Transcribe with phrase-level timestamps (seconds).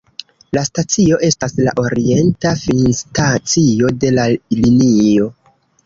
[0.57, 4.29] La stacio estas la orienta finstacio de la
[4.67, 5.35] linio.